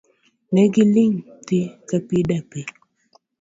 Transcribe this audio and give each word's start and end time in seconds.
Ne 0.53 0.63
giling' 0.73 1.19
thii 1.47 1.67
kapi 1.89 2.17
dapi. 2.29 2.61